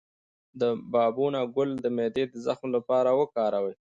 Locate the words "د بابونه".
0.59-1.39